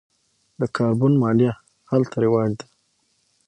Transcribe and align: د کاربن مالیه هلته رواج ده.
د 0.59 0.61
کاربن 0.77 1.13
مالیه 1.21 1.53
هلته 1.91 2.15
رواج 2.25 2.51
ده. 2.59 2.65